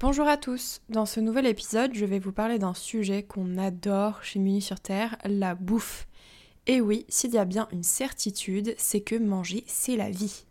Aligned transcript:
Bonjour 0.00 0.26
à 0.26 0.36
tous, 0.36 0.80
dans 0.88 1.06
ce 1.06 1.20
nouvel 1.20 1.46
épisode 1.46 1.94
je 1.94 2.04
vais 2.04 2.18
vous 2.18 2.32
parler 2.32 2.58
d'un 2.58 2.74
sujet 2.74 3.22
qu'on 3.22 3.56
adore 3.56 4.24
chez 4.24 4.40
Muni 4.40 4.60
sur 4.60 4.80
Terre, 4.80 5.16
la 5.24 5.54
bouffe. 5.54 6.08
Et 6.66 6.80
oui, 6.80 7.06
s'il 7.08 7.32
y 7.32 7.38
a 7.38 7.44
bien 7.44 7.68
une 7.70 7.84
certitude, 7.84 8.74
c'est 8.76 9.02
que 9.02 9.14
manger 9.14 9.62
c'est 9.68 9.94
la 9.94 10.10
vie. 10.10 10.46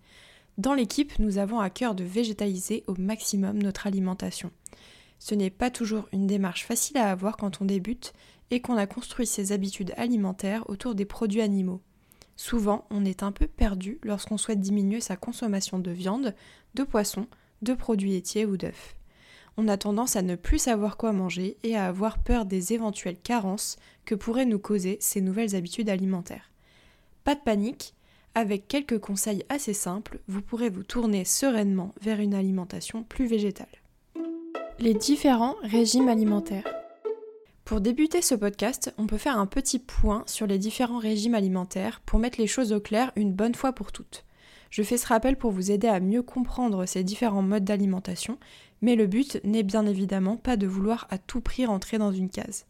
Dans 0.57 0.73
l'équipe, 0.73 1.19
nous 1.19 1.39
avons 1.39 1.59
à 1.59 1.69
cœur 1.69 1.93
de 1.93 2.05
végétaliser 2.05 2.85
au 2.88 2.95
maximum 2.97 3.61
notre 3.61 3.85
alimentation. 3.85 4.49
Ce 5.19 5.35
n'est 5.35 5.49
pas 5.49 5.69
toujours 5.69 6.07
une 6.13 6.25
démarche 6.25 6.66
facile 6.66 6.97
à 6.97 7.11
avoir 7.11 7.35
quand 7.35 7.61
on 7.61 7.66
débute 7.66 8.13
et 8.49 8.61
qu'on 8.61 8.77
a 8.77 8.88
construit 8.88 9.27
ses 9.27 9.52
habitudes 9.52 9.94
alimentaires 9.97 10.69
autour 10.69 10.95
des 10.95 11.05
produits 11.05 11.41
animaux. 11.41 11.81
Souvent, 12.38 12.88
on 12.89 13.03
est 13.03 13.23
un 13.23 13.33
peu 13.33 13.47
perdu 13.47 13.99
lorsqu'on 14.03 14.38
souhaite 14.38 14.61
diminuer 14.61 15.02
sa 15.02 15.17
consommation 15.17 15.80
de 15.80 15.91
viande, 15.91 16.33
de 16.75 16.83
poisson, 16.83 17.27
de 17.61 17.73
produits 17.73 18.11
laitiers 18.11 18.45
ou 18.45 18.55
d'œufs 18.55 18.95
on 19.57 19.67
a 19.67 19.77
tendance 19.77 20.16
à 20.16 20.21
ne 20.21 20.35
plus 20.35 20.57
savoir 20.57 20.98
quoi 20.98 21.13
manger 21.13 21.57
et 21.63 21.75
à 21.75 21.88
avoir 21.88 22.17
peur 22.17 22.45
des 22.45 22.73
éventuelles 22.73 23.19
carences 23.22 23.77
que 24.05 24.16
pourraient 24.16 24.45
nous 24.45 24.59
causer 24.59 24.97
ces 25.00 25.22
nouvelles 25.22 25.55
habitudes 25.55 25.89
alimentaires. 25.89 26.52
Pas 27.23 27.36
de 27.36 27.41
panique, 27.41 27.94
avec 28.36 28.67
quelques 28.67 29.00
conseils 29.00 29.45
assez 29.50 29.73
simples, 29.73 30.19
vous 30.27 30.42
pourrez 30.42 30.69
vous 30.69 30.83
tourner 30.83 31.23
sereinement 31.23 31.94
vers 32.02 32.19
une 32.19 32.33
alimentation 32.33 33.03
plus 33.03 33.27
végétale. 33.27 33.67
Les 34.80 34.95
différents 34.95 35.55
régimes 35.61 36.09
alimentaires. 36.09 36.67
Pour 37.64 37.80
débuter 37.80 38.22
ce 38.22 38.36
podcast, 38.36 38.94
on 38.97 39.08
peut 39.08 39.17
faire 39.17 39.38
un 39.38 39.45
petit 39.45 39.80
point 39.80 40.23
sur 40.25 40.47
les 40.47 40.58
différents 40.58 40.97
régimes 40.97 41.36
alimentaires 41.36 42.02
pour 42.05 42.20
mettre 42.20 42.42
les 42.42 42.47
choses 42.47 42.73
au 42.73 42.80
clair 42.80 43.11
une 43.16 43.33
bonne 43.33 43.55
fois 43.55 43.72
pour 43.72 43.92
toutes. 43.92 44.25
Je 44.73 44.81
fais 44.81 44.97
ce 44.97 45.05
rappel 45.05 45.35
pour 45.35 45.52
vous 45.52 45.69
aider 45.69 45.88
à 45.88 45.99
mieux 45.99 46.23
comprendre 46.23 46.88
ces 46.88 47.03
différents 47.03 47.43
modes 47.43 47.63
d'alimentation, 47.63 48.39
mais 48.81 48.95
le 48.95 49.05
but 49.05 49.39
n'est 49.43 49.61
bien 49.61 49.85
évidemment 49.85 50.35
pas 50.35 50.57
de 50.57 50.65
vouloir 50.65 51.05
à 51.11 51.19
tout 51.19 51.41
prix 51.41 51.67
rentrer 51.67 51.99
dans 51.99 52.11
une 52.11 52.31
case. 52.31 52.65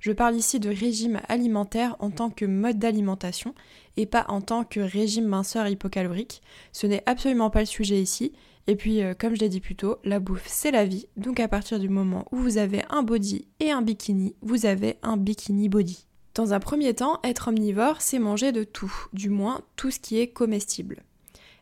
Je 0.00 0.10
parle 0.10 0.34
ici 0.34 0.58
de 0.58 0.70
régime 0.70 1.20
alimentaire 1.28 1.94
en 2.00 2.10
tant 2.10 2.30
que 2.30 2.44
mode 2.46 2.80
d'alimentation 2.80 3.54
et 3.96 4.06
pas 4.06 4.24
en 4.26 4.40
tant 4.40 4.64
que 4.64 4.80
régime 4.80 5.26
minceur 5.26 5.68
hypocalorique. 5.68 6.42
Ce 6.72 6.88
n'est 6.88 7.04
absolument 7.06 7.50
pas 7.50 7.60
le 7.60 7.66
sujet 7.66 8.02
ici. 8.02 8.32
Et 8.66 8.74
puis, 8.74 9.00
euh, 9.00 9.14
comme 9.16 9.36
je 9.36 9.40
l'ai 9.40 9.48
dit 9.48 9.60
plus 9.60 9.76
tôt, 9.76 9.98
la 10.02 10.18
bouffe 10.18 10.48
c'est 10.48 10.72
la 10.72 10.84
vie. 10.84 11.06
Donc 11.16 11.38
à 11.38 11.46
partir 11.46 11.78
du 11.78 11.88
moment 11.88 12.26
où 12.32 12.38
vous 12.38 12.58
avez 12.58 12.82
un 12.90 13.04
body 13.04 13.46
et 13.60 13.70
un 13.70 13.82
bikini, 13.82 14.34
vous 14.42 14.66
avez 14.66 14.96
un 15.04 15.16
bikini 15.16 15.68
body. 15.68 16.06
Dans 16.34 16.54
un 16.54 16.58
premier 16.58 16.92
temps, 16.92 17.20
être 17.22 17.46
omnivore, 17.46 18.00
c'est 18.00 18.18
manger 18.18 18.50
de 18.50 18.64
tout, 18.64 18.92
du 19.12 19.30
moins 19.30 19.60
tout 19.76 19.92
ce 19.92 20.00
qui 20.00 20.18
est 20.18 20.26
comestible. 20.26 21.04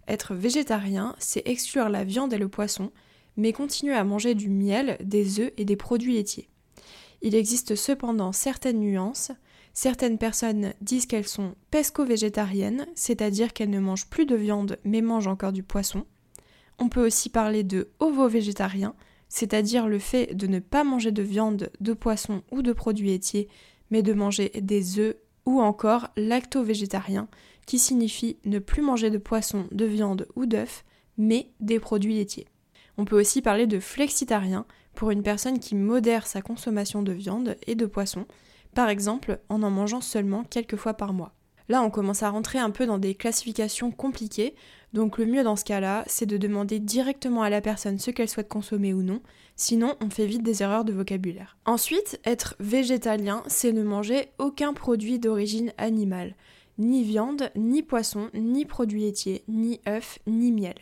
Être 0.08 0.34
végétarien, 0.34 1.14
c'est 1.18 1.46
exclure 1.46 1.90
la 1.90 2.02
viande 2.02 2.32
et 2.32 2.38
le 2.38 2.48
poisson, 2.48 2.90
mais 3.36 3.52
continuer 3.52 3.94
à 3.94 4.04
manger 4.04 4.34
du 4.34 4.48
miel, 4.48 4.96
des 5.04 5.38
œufs 5.38 5.52
et 5.58 5.66
des 5.66 5.76
produits 5.76 6.14
laitiers. 6.14 6.48
Il 7.20 7.34
existe 7.34 7.74
cependant 7.76 8.32
certaines 8.32 8.80
nuances. 8.80 9.32
Certaines 9.74 10.18
personnes 10.18 10.72
disent 10.80 11.06
qu'elles 11.06 11.28
sont 11.28 11.54
pesco-végétariennes, 11.70 12.86
c'est-à-dire 12.94 13.52
qu'elles 13.52 13.70
ne 13.70 13.80
mangent 13.80 14.08
plus 14.08 14.26
de 14.26 14.34
viande 14.34 14.78
mais 14.82 15.02
mangent 15.02 15.28
encore 15.28 15.52
du 15.52 15.62
poisson. 15.62 16.04
On 16.78 16.88
peut 16.88 17.04
aussi 17.04 17.28
parler 17.28 17.62
de 17.62 17.90
ovo-végétarien, 17.98 18.94
c'est-à-dire 19.28 19.86
le 19.88 19.98
fait 19.98 20.34
de 20.34 20.46
ne 20.46 20.58
pas 20.58 20.84
manger 20.84 21.12
de 21.12 21.22
viande, 21.22 21.70
de 21.80 21.92
poisson 21.92 22.42
ou 22.50 22.62
de 22.62 22.72
produits 22.72 23.08
laitiers, 23.08 23.48
mais 23.90 24.02
de 24.02 24.14
manger 24.14 24.50
des 24.60 24.98
œufs 24.98 25.16
ou 25.44 25.60
encore 25.60 26.08
lacto-végétarien, 26.16 27.28
qui 27.68 27.78
signifie 27.78 28.38
ne 28.46 28.58
plus 28.58 28.80
manger 28.80 29.10
de 29.10 29.18
poisson, 29.18 29.66
de 29.72 29.84
viande 29.84 30.26
ou 30.36 30.46
d'œufs, 30.46 30.86
mais 31.18 31.50
des 31.60 31.78
produits 31.78 32.14
laitiers. 32.14 32.48
On 32.96 33.04
peut 33.04 33.20
aussi 33.20 33.42
parler 33.42 33.66
de 33.66 33.78
flexitarien 33.78 34.64
pour 34.94 35.10
une 35.10 35.22
personne 35.22 35.58
qui 35.58 35.74
modère 35.74 36.26
sa 36.26 36.40
consommation 36.40 37.02
de 37.02 37.12
viande 37.12 37.56
et 37.66 37.74
de 37.74 37.84
poisson, 37.84 38.24
par 38.74 38.88
exemple 38.88 39.38
en 39.50 39.62
en 39.62 39.70
mangeant 39.70 40.00
seulement 40.00 40.44
quelques 40.44 40.76
fois 40.76 40.94
par 40.94 41.12
mois. 41.12 41.34
Là, 41.68 41.82
on 41.82 41.90
commence 41.90 42.22
à 42.22 42.30
rentrer 42.30 42.58
un 42.58 42.70
peu 42.70 42.86
dans 42.86 42.96
des 42.96 43.14
classifications 43.14 43.90
compliquées, 43.90 44.54
donc 44.94 45.18
le 45.18 45.26
mieux 45.26 45.42
dans 45.42 45.56
ce 45.56 45.66
cas-là, 45.66 46.04
c'est 46.06 46.24
de 46.24 46.38
demander 46.38 46.78
directement 46.78 47.42
à 47.42 47.50
la 47.50 47.60
personne 47.60 47.98
ce 47.98 48.10
qu'elle 48.10 48.30
souhaite 48.30 48.48
consommer 48.48 48.94
ou 48.94 49.02
non, 49.02 49.20
sinon 49.56 49.94
on 50.00 50.08
fait 50.08 50.24
vite 50.24 50.42
des 50.42 50.62
erreurs 50.62 50.86
de 50.86 50.94
vocabulaire. 50.94 51.58
Ensuite, 51.66 52.18
être 52.24 52.56
végétalien, 52.60 53.42
c'est 53.46 53.72
ne 53.72 53.82
manger 53.82 54.28
aucun 54.38 54.72
produit 54.72 55.18
d'origine 55.18 55.74
animale 55.76 56.34
ni 56.78 57.02
viande, 57.02 57.50
ni 57.56 57.82
poisson, 57.82 58.30
ni 58.34 58.64
produits 58.64 59.02
laitiers, 59.02 59.42
ni 59.48 59.80
œufs, 59.88 60.18
ni 60.26 60.52
miel. 60.52 60.76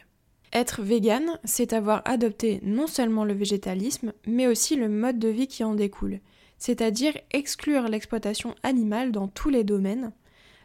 Être 0.52 0.82
vegan, 0.82 1.38
c'est 1.44 1.72
avoir 1.72 2.02
adopté 2.04 2.60
non 2.62 2.86
seulement 2.86 3.24
le 3.24 3.34
végétalisme, 3.34 4.12
mais 4.26 4.46
aussi 4.46 4.76
le 4.76 4.88
mode 4.88 5.18
de 5.18 5.28
vie 5.28 5.48
qui 5.48 5.64
en 5.64 5.74
découle, 5.74 6.20
c'est-à-dire 6.58 7.16
exclure 7.32 7.88
l'exploitation 7.88 8.54
animale 8.62 9.12
dans 9.12 9.28
tous 9.28 9.48
les 9.48 9.64
domaines, 9.64 10.12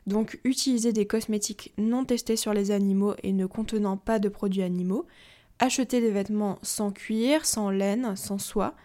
donc 0.08 0.40
utiliser 0.44 0.94
des 0.94 1.08
cosmétiques 1.08 1.74
non 1.78 2.06
testés 2.06 2.36
sur 2.36 2.53
les 2.53 2.72
animaux 2.72 3.16
et 3.24 3.34
ne 3.34 3.46
contenant 3.46 3.97
pas 3.97 4.20
de 4.20 4.30
produits 4.30 4.64
animaux, 4.64 5.08
acheter 5.59 6.02
des 6.02 6.12
vêtements 6.12 6.58
sans 6.62 6.91
cuir, 6.91 7.46
sans 7.46 7.70
laine, 7.70 8.16
sans 8.16 8.38
soie, 8.38 8.75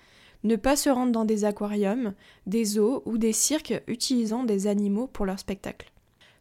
ne 0.44 0.56
pas 0.56 0.76
se 0.76 0.90
rendre 0.90 1.12
dans 1.12 1.24
des 1.24 1.44
aquariums, 1.44 2.14
des 2.46 2.64
zoos 2.64 3.02
ou 3.06 3.18
des 3.18 3.32
cirques 3.32 3.82
utilisant 3.86 4.44
des 4.44 4.66
animaux 4.66 5.06
pour 5.06 5.26
leur 5.26 5.38
spectacle. 5.38 5.90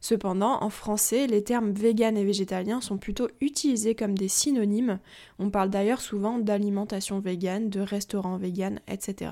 Cependant, 0.05 0.61
en 0.61 0.69
français, 0.69 1.25
les 1.25 1.43
termes 1.43 1.71
vegan 1.71 2.15
et 2.15 2.23
végétalien 2.23 2.79
sont 2.79 2.99
plutôt 2.99 3.27
utilisés 3.41 3.95
comme 3.95 4.15
des 4.15 4.27
synonymes. 4.27 4.99
On 5.39 5.49
parle 5.49 5.71
d'ailleurs 5.71 5.99
souvent 5.99 6.37
d'alimentation 6.37 7.19
végane, 7.19 7.71
de 7.71 7.79
restaurant 7.79 8.37
vegan, 8.37 8.81
etc. 8.87 9.31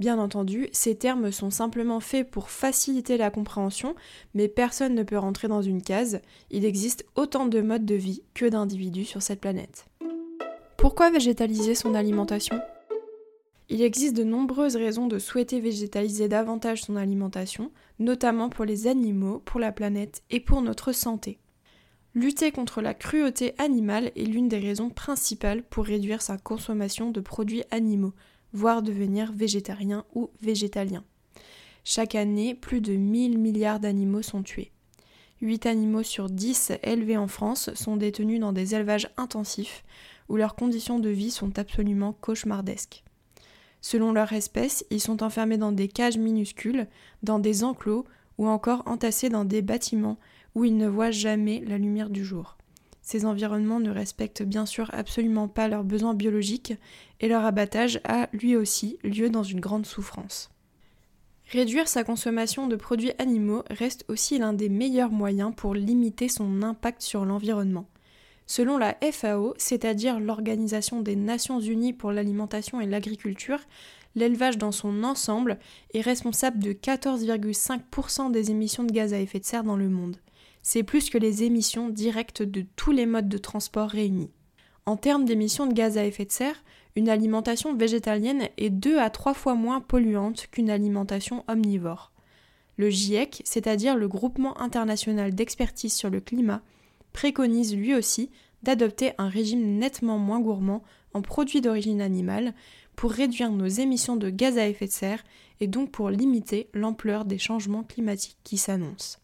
Bien 0.00 0.18
entendu, 0.18 0.70
ces 0.72 0.94
termes 0.94 1.30
sont 1.30 1.50
simplement 1.50 2.00
faits 2.00 2.30
pour 2.30 2.48
faciliter 2.48 3.18
la 3.18 3.30
compréhension, 3.30 3.96
mais 4.32 4.48
personne 4.48 4.94
ne 4.94 5.02
peut 5.02 5.18
rentrer 5.18 5.46
dans 5.46 5.60
une 5.60 5.82
case. 5.82 6.22
Il 6.50 6.64
existe 6.64 7.04
autant 7.16 7.44
de 7.44 7.60
modes 7.60 7.84
de 7.84 7.94
vie 7.94 8.22
que 8.32 8.46
d'individus 8.46 9.04
sur 9.04 9.20
cette 9.20 9.42
planète. 9.42 9.84
Pourquoi 10.78 11.10
végétaliser 11.10 11.74
son 11.74 11.94
alimentation? 11.94 12.58
Il 13.68 13.82
existe 13.82 14.16
de 14.16 14.24
nombreuses 14.24 14.76
raisons 14.76 15.06
de 15.06 15.18
souhaiter 15.18 15.60
végétaliser 15.60 16.28
davantage 16.28 16.82
son 16.82 16.96
alimentation, 16.96 17.70
notamment 17.98 18.48
pour 18.48 18.64
les 18.64 18.86
animaux, 18.86 19.40
pour 19.44 19.60
la 19.60 19.72
planète 19.72 20.22
et 20.30 20.40
pour 20.40 20.62
notre 20.62 20.92
santé. 20.92 21.38
Lutter 22.14 22.52
contre 22.52 22.80
la 22.80 22.94
cruauté 22.94 23.54
animale 23.58 24.12
est 24.14 24.24
l'une 24.24 24.48
des 24.48 24.58
raisons 24.58 24.90
principales 24.90 25.64
pour 25.64 25.84
réduire 25.84 26.22
sa 26.22 26.38
consommation 26.38 27.10
de 27.10 27.20
produits 27.20 27.64
animaux, 27.70 28.12
voire 28.52 28.82
devenir 28.82 29.32
végétarien 29.32 30.04
ou 30.14 30.30
végétalien. 30.40 31.04
Chaque 31.82 32.14
année, 32.14 32.54
plus 32.54 32.80
de 32.80 32.94
1000 32.94 33.38
milliards 33.38 33.80
d'animaux 33.80 34.22
sont 34.22 34.42
tués. 34.42 34.70
8 35.40 35.66
animaux 35.66 36.02
sur 36.02 36.30
10 36.30 36.72
élevés 36.82 37.16
en 37.16 37.26
France 37.26 37.74
sont 37.74 37.96
détenus 37.96 38.40
dans 38.40 38.52
des 38.52 38.74
élevages 38.74 39.10
intensifs 39.16 39.84
où 40.28 40.36
leurs 40.36 40.54
conditions 40.54 40.98
de 40.98 41.10
vie 41.10 41.30
sont 41.30 41.58
absolument 41.58 42.12
cauchemardesques. 42.12 43.04
Selon 43.86 44.12
leur 44.14 44.32
espèce, 44.32 44.82
ils 44.88 44.98
sont 44.98 45.22
enfermés 45.22 45.58
dans 45.58 45.70
des 45.70 45.88
cages 45.88 46.16
minuscules, 46.16 46.86
dans 47.22 47.38
des 47.38 47.64
enclos 47.64 48.06
ou 48.38 48.48
encore 48.48 48.82
entassés 48.86 49.28
dans 49.28 49.44
des 49.44 49.60
bâtiments 49.60 50.16
où 50.54 50.64
ils 50.64 50.78
ne 50.78 50.88
voient 50.88 51.10
jamais 51.10 51.62
la 51.66 51.76
lumière 51.76 52.08
du 52.08 52.24
jour. 52.24 52.56
Ces 53.02 53.26
environnements 53.26 53.80
ne 53.80 53.90
respectent 53.90 54.42
bien 54.42 54.64
sûr 54.64 54.88
absolument 54.94 55.48
pas 55.48 55.68
leurs 55.68 55.84
besoins 55.84 56.14
biologiques 56.14 56.72
et 57.20 57.28
leur 57.28 57.44
abattage 57.44 58.00
a 58.04 58.30
lui 58.32 58.56
aussi 58.56 58.96
lieu 59.04 59.28
dans 59.28 59.42
une 59.42 59.60
grande 59.60 59.84
souffrance. 59.84 60.50
Réduire 61.50 61.86
sa 61.86 62.04
consommation 62.04 62.68
de 62.68 62.76
produits 62.76 63.12
animaux 63.18 63.64
reste 63.68 64.06
aussi 64.08 64.38
l'un 64.38 64.54
des 64.54 64.70
meilleurs 64.70 65.10
moyens 65.12 65.52
pour 65.54 65.74
limiter 65.74 66.30
son 66.30 66.62
impact 66.62 67.02
sur 67.02 67.26
l'environnement. 67.26 67.84
Selon 68.46 68.76
la 68.76 68.96
FAO, 69.10 69.54
c'est-à-dire 69.56 70.20
l'Organisation 70.20 71.00
des 71.00 71.16
Nations 71.16 71.60
Unies 71.60 71.94
pour 71.94 72.12
l'alimentation 72.12 72.80
et 72.80 72.86
l'agriculture, 72.86 73.60
l'élevage 74.14 74.58
dans 74.58 74.72
son 74.72 75.02
ensemble 75.02 75.58
est 75.94 76.02
responsable 76.02 76.58
de 76.62 76.72
14,5% 76.72 78.30
des 78.30 78.50
émissions 78.50 78.84
de 78.84 78.92
gaz 78.92 79.14
à 79.14 79.20
effet 79.20 79.40
de 79.40 79.44
serre 79.44 79.64
dans 79.64 79.76
le 79.76 79.88
monde. 79.88 80.18
C'est 80.62 80.82
plus 80.82 81.10
que 81.10 81.18
les 81.18 81.42
émissions 81.42 81.88
directes 81.88 82.42
de 82.42 82.64
tous 82.76 82.92
les 82.92 83.06
modes 83.06 83.28
de 83.28 83.38
transport 83.38 83.88
réunis. 83.88 84.30
En 84.86 84.96
termes 84.96 85.24
d'émissions 85.24 85.66
de 85.66 85.72
gaz 85.72 85.96
à 85.96 86.04
effet 86.04 86.26
de 86.26 86.32
serre, 86.32 86.62
une 86.96 87.08
alimentation 87.08 87.74
végétalienne 87.74 88.48
est 88.58 88.70
deux 88.70 88.98
à 88.98 89.10
trois 89.10 89.34
fois 89.34 89.54
moins 89.54 89.80
polluante 89.80 90.46
qu'une 90.50 90.70
alimentation 90.70 91.44
omnivore. 91.48 92.12
Le 92.76 92.90
GIEC, 92.90 93.42
c'est-à-dire 93.44 93.96
le 93.96 94.08
Groupement 94.08 94.60
international 94.60 95.34
d'expertise 95.34 95.94
sur 95.94 96.10
le 96.10 96.20
climat, 96.20 96.62
préconise 97.14 97.74
lui 97.74 97.94
aussi 97.94 98.30
d'adopter 98.62 99.12
un 99.16 99.30
régime 99.30 99.78
nettement 99.78 100.18
moins 100.18 100.40
gourmand 100.40 100.82
en 101.14 101.22
produits 101.22 101.62
d'origine 101.62 102.02
animale 102.02 102.52
pour 102.96 103.12
réduire 103.12 103.50
nos 103.50 103.66
émissions 103.66 104.16
de 104.16 104.28
gaz 104.28 104.58
à 104.58 104.68
effet 104.68 104.86
de 104.86 104.92
serre 104.92 105.24
et 105.60 105.66
donc 105.66 105.90
pour 105.90 106.10
limiter 106.10 106.68
l'ampleur 106.74 107.24
des 107.24 107.38
changements 107.38 107.84
climatiques 107.84 108.38
qui 108.44 108.58
s'annoncent. 108.58 109.18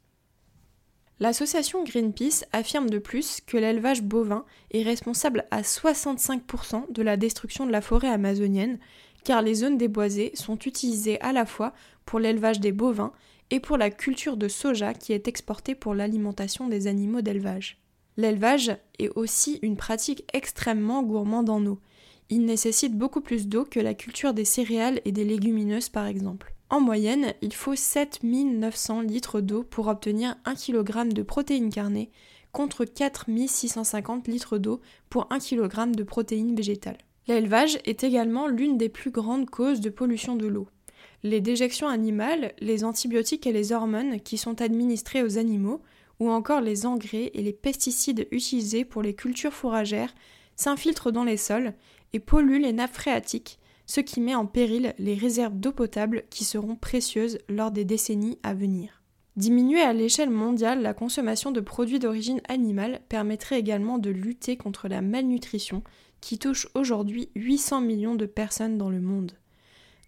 L'association 1.19 1.85
Greenpeace 1.85 2.47
affirme 2.53 2.89
de 2.89 2.99
plus 2.99 3.43
que 3.47 3.59
l'élevage 3.59 4.03
bovin 4.03 4.47
est 4.71 4.83
responsable 4.83 5.45
à 5.51 5.61
65% 5.61 6.91
de 6.91 7.03
la 7.03 7.19
destruction 7.19 7.67
de 7.67 7.73
la 7.73 7.83
forêt 7.83 8.09
amazonienne, 8.09 8.79
car 9.25 9.43
les 9.43 9.57
zones 9.57 9.77
déboisées 9.77 10.31
sont 10.35 10.59
utilisées 10.59 11.21
à 11.21 11.33
la 11.33 11.45
fois 11.45 11.75
pour 12.07 12.21
l'élevage 12.21 12.61
des 12.61 12.73
bovins 12.73 13.13
et 13.51 13.61
pour 13.61 13.77
la 13.77 13.91
culture 13.91 14.37
de 14.37 14.49
soja 14.49 14.95
qui 14.95 15.13
est 15.13 15.29
exportée 15.29 15.75
pour 15.75 15.95
l'alimentation 15.95 16.69
des 16.69 16.87
animaux 16.87 17.21
d'élevage. 17.21 17.79
L'élevage 18.17 18.77
est 18.99 19.11
aussi 19.17 19.59
une 19.63 19.77
pratique 19.77 20.25
extrêmement 20.33 21.03
gourmande 21.03 21.51
en 21.51 21.65
eau. 21.67 21.79
Il 22.29 22.45
nécessite 22.45 22.97
beaucoup 22.97 23.21
plus 23.21 23.49
d'eau 23.49 23.65
que 23.65 23.81
la 23.81 23.95
culture 23.95 24.35
des 24.35 24.45
céréales 24.45 25.01
et 25.05 25.13
des 25.13 25.25
légumineuses 25.25 25.89
par 25.89 26.07
exemple. 26.07 26.55
En 26.69 26.81
moyenne, 26.81 27.35
il 27.43 27.53
faut 27.53 27.75
7900 27.75 29.01
litres 29.01 29.41
d'eau 29.41 29.65
pour 29.65 29.89
obtenir 29.89 30.37
1 30.45 30.55
kg 30.55 31.13
de 31.13 31.23
protéines 31.23 31.71
carnées 31.71 32.11
contre 32.53 32.85
4650 32.85 34.29
litres 34.29 34.59
d'eau 34.59 34.81
pour 35.09 35.27
1 35.31 35.39
kg 35.41 35.91
de 35.91 36.03
protéines 36.05 36.55
végétales. 36.55 36.99
L'élevage 37.27 37.79
est 37.85 38.05
également 38.05 38.47
l'une 38.47 38.79
des 38.79 38.89
plus 38.89 39.11
grandes 39.11 39.49
causes 39.49 39.81
de 39.81 39.91
pollution 39.91 40.37
de 40.37 40.47
l'eau. 40.47 40.69
Les 41.23 41.41
déjections 41.41 41.89
animales, 41.89 42.55
les 42.61 42.85
antibiotiques 42.85 43.47
et 43.47 43.53
les 43.53 43.73
hormones 43.73 44.21
qui 44.21 44.39
sont 44.39 44.63
administrés 44.63 45.23
aux 45.23 45.37
animaux, 45.37 45.83
ou 46.19 46.31
encore 46.31 46.61
les 46.61 46.87
engrais 46.87 47.31
et 47.35 47.43
les 47.43 47.53
pesticides 47.53 48.27
utilisés 48.31 48.85
pour 48.85 49.03
les 49.03 49.15
cultures 49.15 49.53
fourragères, 49.53 50.15
s'infiltrent 50.57 51.13
dans 51.13 51.25
les 51.25 51.37
sols 51.37 51.75
et 52.13 52.21
polluent 52.21 52.61
les 52.61 52.73
nappes 52.73 52.95
phréatiques, 52.95 53.59
ce 53.87 54.01
qui 54.01 54.21
met 54.21 54.35
en 54.35 54.47
péril 54.47 54.95
les 54.99 55.15
réserves 55.15 55.59
d'eau 55.59 55.73
potable 55.73 56.25
qui 56.31 56.45
seront 56.45 56.77
précieuses 56.77 57.39
lors 57.49 57.71
des 57.71 57.85
décennies 57.85 58.39
à 58.43 58.55
venir. 58.55 59.03
Diminuer 59.37 59.81
à 59.81 59.93
l'échelle 59.93 60.31
mondiale 60.31 60.83
la 60.83 60.95
consommation 60.95 61.51
de 61.51 61.61
produits 61.61 61.99
d'origine 61.99 62.41
animale 62.49 63.01
permettrait 63.09 63.59
également 63.59 63.99
de 63.99 64.11
lutter 64.11 64.57
contre 64.57 64.89
la 64.89 65.03
malnutrition 65.03 65.83
qui 66.21 66.39
touche 66.39 66.69
aujourd'hui 66.75 67.31
800 67.35 67.81
millions 67.81 68.15
de 68.15 68.27
personnes 68.27 68.77
dans 68.77 68.91
le 68.91 69.01
monde. 69.01 69.33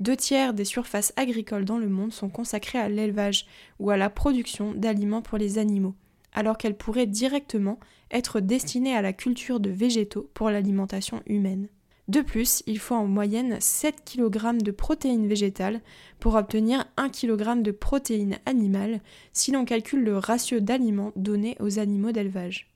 Deux 0.00 0.16
tiers 0.16 0.54
des 0.54 0.64
surfaces 0.64 1.12
agricoles 1.16 1.64
dans 1.64 1.78
le 1.78 1.88
monde 1.88 2.12
sont 2.12 2.28
consacrées 2.28 2.78
à 2.78 2.88
l'élevage 2.88 3.46
ou 3.78 3.90
à 3.90 3.96
la 3.96 4.10
production 4.10 4.72
d'aliments 4.72 5.22
pour 5.22 5.38
les 5.38 5.58
animaux, 5.58 5.94
alors 6.32 6.58
qu'elles 6.58 6.76
pourraient 6.76 7.06
directement 7.06 7.78
être 8.10 8.40
destinées 8.40 8.96
à 8.96 9.02
la 9.02 9.12
culture 9.12 9.60
de 9.60 9.70
végétaux 9.70 10.30
pour 10.34 10.50
l'alimentation 10.50 11.22
humaine. 11.26 11.68
De 12.08 12.20
plus, 12.20 12.62
il 12.66 12.78
faut 12.78 12.96
en 12.96 13.06
moyenne 13.06 13.60
7 13.60 14.02
kg 14.04 14.62
de 14.62 14.70
protéines 14.72 15.28
végétales 15.28 15.80
pour 16.18 16.34
obtenir 16.34 16.84
1 16.96 17.10
kg 17.10 17.62
de 17.62 17.70
protéines 17.70 18.38
animales 18.44 19.00
si 19.32 19.52
l'on 19.52 19.64
calcule 19.64 20.02
le 20.02 20.18
ratio 20.18 20.58
d'aliments 20.60 21.12
donnés 21.14 21.56
aux 21.60 21.78
animaux 21.78 22.12
d'élevage. 22.12 22.71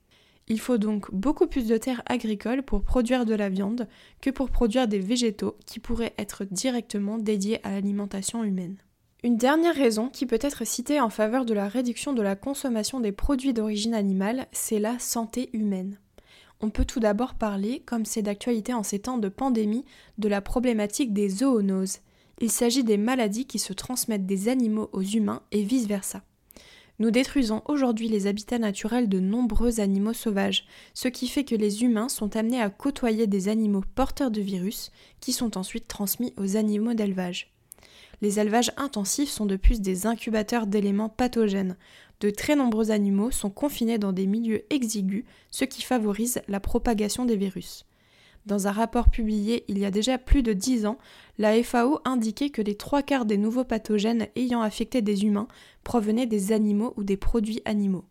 Il 0.48 0.60
faut 0.60 0.78
donc 0.78 1.12
beaucoup 1.12 1.46
plus 1.46 1.66
de 1.66 1.76
terres 1.76 2.02
agricoles 2.06 2.62
pour 2.62 2.82
produire 2.82 3.24
de 3.24 3.34
la 3.34 3.48
viande 3.48 3.88
que 4.20 4.30
pour 4.30 4.50
produire 4.50 4.86
des 4.86 5.00
végétaux 5.00 5.56
qui 5.66 5.80
pourraient 5.80 6.14
être 6.18 6.44
directement 6.44 7.18
dédiés 7.18 7.60
à 7.64 7.72
l'alimentation 7.72 8.44
humaine. 8.44 8.76
Une 9.24 9.36
dernière 9.36 9.74
raison 9.74 10.08
qui 10.08 10.26
peut 10.26 10.38
être 10.40 10.64
citée 10.64 11.00
en 11.00 11.10
faveur 11.10 11.44
de 11.44 11.54
la 11.54 11.68
réduction 11.68 12.12
de 12.12 12.22
la 12.22 12.36
consommation 12.36 13.00
des 13.00 13.12
produits 13.12 13.54
d'origine 13.54 13.94
animale, 13.94 14.46
c'est 14.52 14.78
la 14.78 14.98
santé 14.98 15.50
humaine 15.52 15.98
on 16.60 16.70
peut 16.70 16.84
tout 16.84 17.00
d'abord 17.00 17.34
parler, 17.34 17.82
comme 17.84 18.04
c'est 18.04 18.22
d'actualité 18.22 18.72
en 18.72 18.82
ces 18.82 19.00
temps 19.00 19.18
de 19.18 19.28
pandémie, 19.28 19.84
de 20.18 20.28
la 20.28 20.40
problématique 20.40 21.12
des 21.12 21.28
zoonoses. 21.28 21.98
Il 22.40 22.50
s'agit 22.50 22.84
des 22.84 22.96
maladies 22.96 23.46
qui 23.46 23.58
se 23.58 23.72
transmettent 23.72 24.26
des 24.26 24.48
animaux 24.48 24.88
aux 24.92 25.02
humains 25.02 25.42
et 25.52 25.62
vice-versa. 25.62 26.22
Nous 26.98 27.10
détruisons 27.10 27.62
aujourd'hui 27.66 28.08
les 28.08 28.26
habitats 28.26 28.58
naturels 28.58 29.08
de 29.08 29.20
nombreux 29.20 29.80
animaux 29.80 30.14
sauvages, 30.14 30.66
ce 30.94 31.08
qui 31.08 31.28
fait 31.28 31.44
que 31.44 31.54
les 31.54 31.82
humains 31.82 32.08
sont 32.08 32.36
amenés 32.36 32.60
à 32.60 32.70
côtoyer 32.70 33.26
des 33.26 33.48
animaux 33.48 33.84
porteurs 33.94 34.30
de 34.30 34.40
virus 34.40 34.92
qui 35.20 35.32
sont 35.32 35.58
ensuite 35.58 35.88
transmis 35.88 36.32
aux 36.38 36.56
animaux 36.56 36.94
d'élevage. 36.94 37.52
Les 38.22 38.40
élevages 38.40 38.72
intensifs 38.78 39.28
sont 39.28 39.44
de 39.44 39.56
plus 39.56 39.82
des 39.82 40.06
incubateurs 40.06 40.66
d'éléments 40.66 41.10
pathogènes, 41.10 41.76
de 42.20 42.30
très 42.30 42.56
nombreux 42.56 42.90
animaux 42.90 43.30
sont 43.30 43.50
confinés 43.50 43.98
dans 43.98 44.12
des 44.12 44.26
milieux 44.26 44.64
exigus, 44.72 45.24
ce 45.50 45.66
qui 45.66 45.82
favorise 45.82 46.40
la 46.48 46.60
propagation 46.60 47.26
des 47.26 47.36
virus. 47.36 47.84
Dans 48.46 48.68
un 48.68 48.72
rapport 48.72 49.10
publié 49.10 49.64
il 49.66 49.76
y 49.76 49.84
a 49.84 49.90
déjà 49.90 50.18
plus 50.18 50.44
de 50.44 50.52
10 50.52 50.86
ans, 50.86 50.98
la 51.36 51.60
FAO 51.64 51.98
indiquait 52.04 52.50
que 52.50 52.62
les 52.62 52.76
trois 52.76 53.02
quarts 53.02 53.26
des 53.26 53.38
nouveaux 53.38 53.64
pathogènes 53.64 54.28
ayant 54.36 54.62
affecté 54.62 55.02
des 55.02 55.24
humains 55.24 55.48
provenaient 55.82 56.26
des 56.26 56.52
animaux 56.52 56.94
ou 56.96 57.02
des 57.02 57.16
produits 57.16 57.60
animaux. 57.64 58.04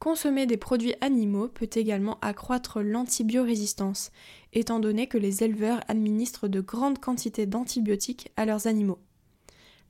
Consommer 0.00 0.46
des 0.46 0.56
produits 0.56 0.94
animaux 1.00 1.48
peut 1.48 1.70
également 1.74 2.18
accroître 2.22 2.80
l'antibiorésistance, 2.80 4.10
étant 4.52 4.80
donné 4.80 5.06
que 5.06 5.18
les 5.18 5.44
éleveurs 5.44 5.80
administrent 5.86 6.48
de 6.48 6.60
grandes 6.60 6.98
quantités 6.98 7.46
d'antibiotiques 7.46 8.32
à 8.36 8.46
leurs 8.46 8.66
animaux. 8.66 8.98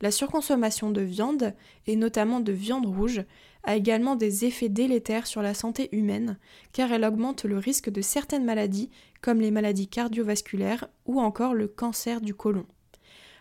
La 0.00 0.10
surconsommation 0.10 0.90
de 0.90 1.00
viande, 1.00 1.54
et 1.86 1.96
notamment 1.96 2.40
de 2.40 2.52
viande 2.52 2.86
rouge, 2.86 3.22
a 3.68 3.76
également 3.76 4.16
des 4.16 4.46
effets 4.46 4.70
délétères 4.70 5.26
sur 5.26 5.42
la 5.42 5.52
santé 5.52 5.90
humaine, 5.92 6.38
car 6.72 6.90
elle 6.90 7.04
augmente 7.04 7.44
le 7.44 7.58
risque 7.58 7.90
de 7.90 8.00
certaines 8.00 8.46
maladies, 8.46 8.88
comme 9.20 9.42
les 9.42 9.50
maladies 9.50 9.88
cardiovasculaires 9.88 10.88
ou 11.04 11.20
encore 11.20 11.52
le 11.52 11.68
cancer 11.68 12.22
du 12.22 12.32
côlon. 12.32 12.64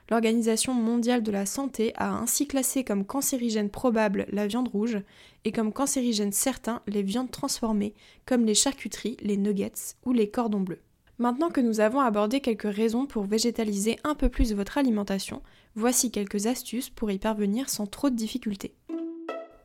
L'Organisation 0.10 0.74
mondiale 0.74 1.24
de 1.24 1.32
la 1.32 1.46
santé 1.46 1.94
a 1.96 2.14
ainsi 2.14 2.46
classé 2.46 2.84
comme 2.84 3.06
cancérigène 3.06 3.70
probable 3.70 4.26
la 4.30 4.48
viande 4.48 4.68
rouge 4.68 4.98
et 5.46 5.54
comme 5.54 5.72
cancérigène 5.72 6.34
certain 6.34 6.82
les 6.88 7.04
viandes 7.04 7.32
transformées, 7.32 7.94
comme 8.26 8.44
les 8.44 8.54
charcuteries, 8.54 9.16
les 9.22 9.38
nuggets 9.38 9.96
ou 10.06 10.12
les 10.12 10.30
cordons 10.30 10.60
bleus. 10.60 10.82
Maintenant 11.20 11.50
que 11.50 11.62
nous 11.62 11.80
avons 11.80 12.02
abordé 12.02 12.42
quelques 12.42 12.64
raisons 12.64 13.06
pour 13.06 13.24
végétaliser 13.24 13.98
un 14.04 14.14
peu 14.14 14.28
plus 14.28 14.54
votre 14.54 14.78
alimentation, 14.78 15.42
voici 15.76 16.12
quelques 16.12 16.48
astuces 16.48 16.90
pour 16.90 17.12
y 17.12 17.18
parvenir 17.18 17.70
sans 17.70 17.88
trop 17.88 18.10
de 18.10 18.16
difficultés 18.16 18.76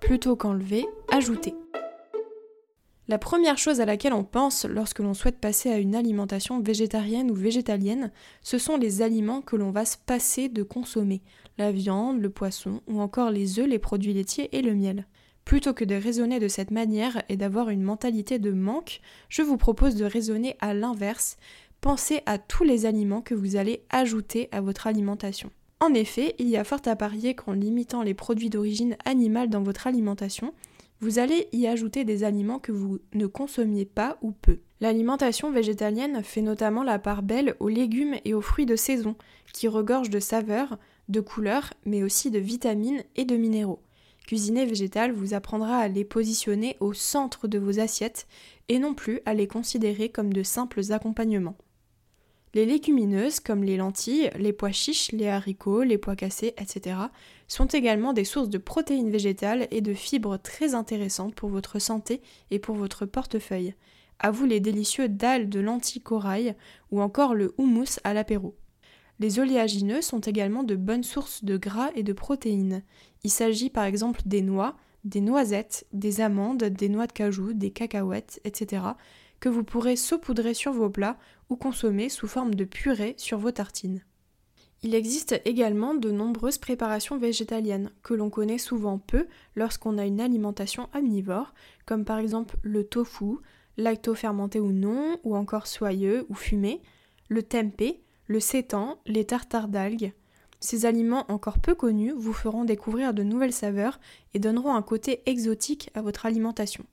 plutôt 0.02 0.34
qu'enlever, 0.34 0.84
ajouter. 1.12 1.54
La 3.06 3.18
première 3.18 3.56
chose 3.56 3.80
à 3.80 3.84
laquelle 3.84 4.12
on 4.12 4.24
pense 4.24 4.64
lorsque 4.64 4.98
l'on 4.98 5.14
souhaite 5.14 5.38
passer 5.38 5.70
à 5.70 5.78
une 5.78 5.94
alimentation 5.94 6.60
végétarienne 6.60 7.30
ou 7.30 7.34
végétalienne, 7.34 8.10
ce 8.42 8.58
sont 8.58 8.76
les 8.76 9.00
aliments 9.02 9.42
que 9.42 9.54
l'on 9.54 9.70
va 9.70 9.84
se 9.84 9.96
passer 9.96 10.48
de 10.48 10.64
consommer, 10.64 11.22
la 11.56 11.70
viande, 11.70 12.20
le 12.20 12.30
poisson 12.30 12.80
ou 12.88 13.00
encore 13.00 13.30
les 13.30 13.60
œufs, 13.60 13.68
les 13.68 13.78
produits 13.78 14.12
laitiers 14.12 14.54
et 14.56 14.62
le 14.62 14.74
miel. 14.74 15.06
Plutôt 15.44 15.72
que 15.72 15.84
de 15.84 15.94
raisonner 15.94 16.40
de 16.40 16.48
cette 16.48 16.72
manière 16.72 17.22
et 17.28 17.36
d'avoir 17.36 17.70
une 17.70 17.82
mentalité 17.82 18.40
de 18.40 18.50
manque, 18.50 19.00
je 19.28 19.42
vous 19.42 19.56
propose 19.56 19.94
de 19.94 20.04
raisonner 20.04 20.56
à 20.60 20.74
l'inverse. 20.74 21.36
Pensez 21.80 22.22
à 22.26 22.38
tous 22.38 22.64
les 22.64 22.86
aliments 22.86 23.22
que 23.22 23.34
vous 23.34 23.54
allez 23.54 23.84
ajouter 23.90 24.48
à 24.50 24.60
votre 24.60 24.88
alimentation. 24.88 25.50
En 25.82 25.94
effet, 25.94 26.36
il 26.38 26.48
y 26.48 26.56
a 26.56 26.62
fort 26.62 26.82
à 26.86 26.94
parier 26.94 27.34
qu'en 27.34 27.54
limitant 27.54 28.02
les 28.02 28.14
produits 28.14 28.50
d'origine 28.50 28.96
animale 29.04 29.50
dans 29.50 29.64
votre 29.64 29.88
alimentation, 29.88 30.54
vous 31.00 31.18
allez 31.18 31.48
y 31.50 31.66
ajouter 31.66 32.04
des 32.04 32.22
aliments 32.22 32.60
que 32.60 32.70
vous 32.70 33.00
ne 33.14 33.26
consommiez 33.26 33.84
pas 33.84 34.16
ou 34.22 34.30
peu. 34.30 34.60
L'alimentation 34.80 35.50
végétalienne 35.50 36.22
fait 36.22 36.40
notamment 36.40 36.84
la 36.84 37.00
part 37.00 37.24
belle 37.24 37.56
aux 37.58 37.68
légumes 37.68 38.14
et 38.24 38.32
aux 38.32 38.40
fruits 38.40 38.64
de 38.64 38.76
saison, 38.76 39.16
qui 39.52 39.66
regorgent 39.66 40.08
de 40.08 40.20
saveurs, 40.20 40.78
de 41.08 41.18
couleurs, 41.18 41.74
mais 41.84 42.04
aussi 42.04 42.30
de 42.30 42.38
vitamines 42.38 43.02
et 43.16 43.24
de 43.24 43.36
minéraux. 43.36 43.82
Cuisiner 44.24 44.66
végétal 44.66 45.10
vous 45.10 45.34
apprendra 45.34 45.78
à 45.78 45.88
les 45.88 46.04
positionner 46.04 46.76
au 46.78 46.92
centre 46.92 47.48
de 47.48 47.58
vos 47.58 47.80
assiettes 47.80 48.28
et 48.68 48.78
non 48.78 48.94
plus 48.94 49.18
à 49.26 49.34
les 49.34 49.48
considérer 49.48 50.10
comme 50.10 50.32
de 50.32 50.44
simples 50.44 50.92
accompagnements. 50.92 51.56
Les 52.54 52.66
légumineuses, 52.66 53.40
comme 53.40 53.64
les 53.64 53.78
lentilles, 53.78 54.30
les 54.38 54.52
pois 54.52 54.72
chiches, 54.72 55.10
les 55.12 55.28
haricots, 55.28 55.84
les 55.84 55.96
pois 55.96 56.16
cassés, 56.16 56.54
etc., 56.58 56.96
sont 57.48 57.66
également 57.66 58.12
des 58.12 58.24
sources 58.24 58.50
de 58.50 58.58
protéines 58.58 59.10
végétales 59.10 59.68
et 59.70 59.80
de 59.80 59.94
fibres 59.94 60.36
très 60.36 60.74
intéressantes 60.74 61.34
pour 61.34 61.48
votre 61.48 61.78
santé 61.78 62.20
et 62.50 62.58
pour 62.58 62.76
votre 62.76 63.06
portefeuille. 63.06 63.74
À 64.18 64.30
vous 64.30 64.44
les 64.44 64.60
délicieux 64.60 65.08
dalles 65.08 65.48
de 65.48 65.60
lentilles 65.60 66.02
corail 66.02 66.54
ou 66.90 67.00
encore 67.00 67.34
le 67.34 67.54
houmous 67.56 67.98
à 68.04 68.12
l'apéro. 68.12 68.54
Les 69.18 69.38
oléagineux 69.38 70.02
sont 70.02 70.20
également 70.20 70.62
de 70.62 70.76
bonnes 70.76 71.04
sources 71.04 71.44
de 71.44 71.56
gras 71.56 71.90
et 71.94 72.02
de 72.02 72.12
protéines. 72.12 72.82
Il 73.24 73.30
s'agit 73.30 73.70
par 73.70 73.84
exemple 73.84 74.20
des 74.26 74.42
noix, 74.42 74.76
des 75.04 75.20
noisettes, 75.20 75.86
des 75.92 76.20
amandes, 76.20 76.64
des 76.64 76.88
noix 76.88 77.06
de 77.06 77.12
cajou, 77.12 77.54
des 77.54 77.70
cacahuètes, 77.70 78.40
etc., 78.44 78.82
que 79.40 79.48
vous 79.48 79.64
pourrez 79.64 79.96
saupoudrer 79.96 80.54
sur 80.54 80.72
vos 80.72 80.88
plats 80.88 81.18
ou 81.52 82.08
sous 82.08 82.28
forme 82.28 82.54
de 82.54 82.64
purée 82.64 83.14
sur 83.18 83.38
vos 83.38 83.50
tartines. 83.50 84.02
Il 84.82 84.94
existe 84.94 85.40
également 85.44 85.94
de 85.94 86.10
nombreuses 86.10 86.58
préparations 86.58 87.16
végétaliennes 87.16 87.90
que 88.02 88.14
l'on 88.14 88.30
connaît 88.30 88.58
souvent 88.58 88.98
peu 88.98 89.26
lorsqu'on 89.54 89.96
a 89.96 90.06
une 90.06 90.20
alimentation 90.20 90.88
omnivore, 90.94 91.54
comme 91.86 92.04
par 92.04 92.18
exemple 92.18 92.56
le 92.62 92.84
tofu, 92.84 93.36
lacto-fermenté 93.76 94.58
ou 94.58 94.72
non, 94.72 95.18
ou 95.22 95.36
encore 95.36 95.68
soyeux 95.68 96.26
ou 96.28 96.34
fumé, 96.34 96.80
le 97.28 97.42
tempeh, 97.42 98.00
le 98.26 98.40
sétan, 98.40 98.98
les 99.06 99.24
tartares 99.24 99.68
d'algues. 99.68 100.12
Ces 100.58 100.84
aliments 100.84 101.26
encore 101.28 101.58
peu 101.58 101.74
connus 101.74 102.12
vous 102.16 102.32
feront 102.32 102.64
découvrir 102.64 103.14
de 103.14 103.22
nouvelles 103.22 103.52
saveurs 103.52 104.00
et 104.34 104.38
donneront 104.38 104.74
un 104.74 104.82
côté 104.82 105.22
exotique 105.26 105.90
à 105.94 106.02
votre 106.02 106.26
alimentation. 106.26 106.84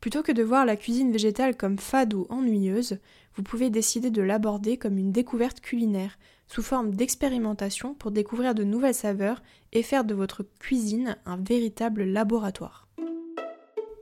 Plutôt 0.00 0.22
que 0.22 0.32
de 0.32 0.42
voir 0.42 0.64
la 0.64 0.76
cuisine 0.76 1.10
végétale 1.10 1.56
comme 1.56 1.78
fade 1.78 2.14
ou 2.14 2.26
ennuyeuse, 2.28 2.98
vous 3.34 3.42
pouvez 3.42 3.70
décider 3.70 4.10
de 4.10 4.22
l'aborder 4.22 4.76
comme 4.76 4.98
une 4.98 5.12
découverte 5.12 5.60
culinaire, 5.60 6.18
sous 6.46 6.62
forme 6.62 6.94
d'expérimentation 6.94 7.94
pour 7.94 8.10
découvrir 8.10 8.54
de 8.54 8.64
nouvelles 8.64 8.94
saveurs 8.94 9.42
et 9.72 9.82
faire 9.82 10.04
de 10.04 10.14
votre 10.14 10.46
cuisine 10.60 11.16
un 11.26 11.36
véritable 11.36 12.04
laboratoire. 12.04 12.88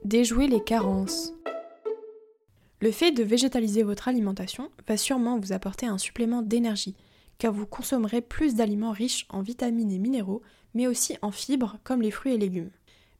Déjouer 0.04 0.46
les 0.46 0.62
carences. 0.62 1.32
Le 2.80 2.92
fait 2.92 3.10
de 3.10 3.22
végétaliser 3.22 3.82
votre 3.82 4.06
alimentation 4.06 4.70
va 4.86 4.96
sûrement 4.96 5.38
vous 5.38 5.52
apporter 5.52 5.86
un 5.86 5.98
supplément 5.98 6.42
d'énergie, 6.42 6.94
car 7.38 7.52
vous 7.52 7.66
consommerez 7.66 8.20
plus 8.20 8.54
d'aliments 8.54 8.92
riches 8.92 9.26
en 9.30 9.40
vitamines 9.40 9.90
et 9.90 9.98
minéraux, 9.98 10.42
mais 10.74 10.86
aussi 10.86 11.16
en 11.22 11.30
fibres 11.30 11.78
comme 11.84 12.02
les 12.02 12.10
fruits 12.10 12.34
et 12.34 12.38
légumes. 12.38 12.70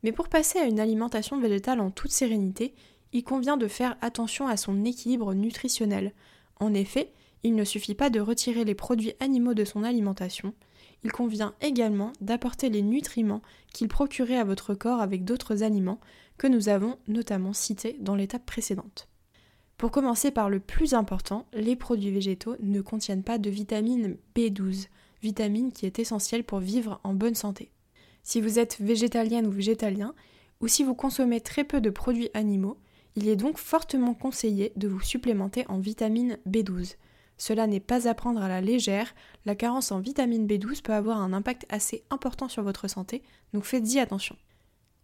Mais 0.06 0.12
pour 0.12 0.28
passer 0.28 0.60
à 0.60 0.66
une 0.66 0.78
alimentation 0.78 1.40
végétale 1.40 1.80
en 1.80 1.90
toute 1.90 2.12
sérénité, 2.12 2.76
il 3.12 3.25
convient 3.25 3.56
de 3.56 3.66
faire 3.66 3.96
attention 4.00 4.46
à 4.46 4.56
son 4.56 4.84
équilibre 4.84 5.34
nutritionnel. 5.34 6.12
En 6.60 6.75
effet, 6.75 7.12
il 7.42 7.56
ne 7.56 7.64
suffit 7.64 7.96
pas 7.96 8.08
de 8.08 8.20
retirer 8.20 8.64
les 8.64 8.76
produits 8.76 9.14
animaux 9.18 9.52
de 9.52 9.64
son 9.64 9.82
alimentation, 9.82 10.54
il 11.02 11.10
convient 11.10 11.56
également 11.60 12.12
d'apporter 12.20 12.70
les 12.70 12.82
nutriments 12.82 13.42
qu'il 13.75 13.88
procurait 13.88 14.38
à 14.38 14.44
votre 14.44 14.75
corps 14.75 15.00
avec 15.00 15.25
d'autres 15.25 15.64
aliments 15.64 16.00
que 16.38 16.46
nous 16.46 16.68
avons 16.68 16.98
notamment 17.08 17.52
cités 17.52 17.96
dans 17.98 18.14
l'étape 18.14 18.46
précédente. 18.46 19.08
Pour 19.76 19.90
commencer 19.90 20.30
par 20.30 20.50
le 20.50 20.60
plus 20.60 20.94
important, 20.94 21.46
les 21.52 21.75
produits 21.75 22.12
végétaux 22.12 22.54
ne 22.60 22.80
contiennent 22.80 23.25
pas 23.25 23.38
de 23.38 23.50
vitamine 23.50 24.18
B12, 24.36 24.86
vitamine 25.20 25.72
qui 25.72 25.84
est 25.84 25.98
essentielle 25.98 26.44
pour 26.44 26.60
vivre 26.60 27.00
en 27.02 27.12
bonne 27.12 27.34
santé. 27.34 27.72
Si 28.26 28.40
vous 28.40 28.59
êtes 28.59 28.80
végétalienne 28.80 29.47
ou 29.47 29.52
végétalien, 29.52 30.12
ou 30.61 30.66
si 30.66 30.83
vous 30.83 30.97
consommez 30.97 31.40
très 31.40 31.62
peu 31.62 31.80
de 31.80 31.90
produits 31.90 32.28
animaux, 32.35 32.76
il 33.14 33.28
est 33.28 33.37
donc 33.37 33.56
fortement 33.56 34.14
conseillé 34.14 34.73
de 34.75 34.88
vous 34.88 35.00
supplémenter 35.00 35.64
en 35.68 35.78
vitamine 35.78 36.37
B12. 36.45 36.97
Cela 37.38 37.68
n'est 37.68 37.78
pas 37.78 38.09
à 38.09 38.14
prendre 38.14 38.42
à 38.42 38.49
la 38.49 38.61
légère, 38.61 39.14
la 39.45 39.54
carence 39.54 39.92
en 39.92 40.00
vitamine 40.00 40.49
B12 40.49 40.83
peut 40.83 40.92
avoir 40.92 41.21
un 41.21 41.33
impact 41.33 41.66
assez 41.68 42.02
important 42.11 42.49
sur 42.49 42.64
votre 42.64 42.88
santé, 42.88 43.23
donc 43.52 43.62
faites-y 43.62 44.00
attention. 44.00 44.35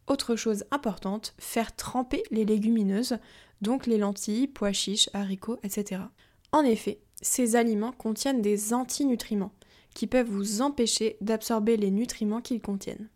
Autre 0.08 0.34
chose 0.34 0.64
importante, 0.72 1.34
faire 1.38 1.76
tremper 1.76 2.24
les 2.32 2.44
légumineuses, 2.44 3.18
donc 3.60 3.86
les 3.86 3.98
lentilles, 3.98 4.48
pois 4.48 4.72
chiches, 4.72 5.08
haricots, 5.12 5.60
etc. 5.62 6.02
En 6.50 6.64
effet, 6.64 6.98
ces 7.20 7.54
aliments 7.54 7.92
contiennent 7.92 8.42
des 8.42 8.74
antinutriments 8.74 9.52
qui 9.94 10.06
peuvent 10.06 10.28
vous 10.28 10.62
empêcher 10.62 11.16
d'absorber 11.20 11.76
les 11.76 11.90
nutriments 11.90 12.40
qu'ils 12.40 12.60
contiennent. 12.60 13.08